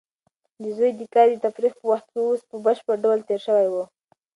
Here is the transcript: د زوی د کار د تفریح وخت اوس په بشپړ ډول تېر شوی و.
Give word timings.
د 0.61 0.63
زوی 0.77 0.91
د 0.99 1.01
کار 1.13 1.27
د 1.31 1.35
تفریح 1.45 1.75
وخت 1.89 2.09
اوس 2.17 2.41
په 2.49 2.55
بشپړ 2.65 2.95
ډول 3.05 3.19
تېر 3.27 3.39
شوی 3.47 3.67
و. 3.69 3.75